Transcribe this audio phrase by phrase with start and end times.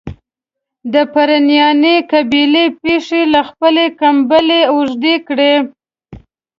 [0.93, 5.53] د پرنیاني قبیلې پښې له خپلي کمبلي اوږدې کړي.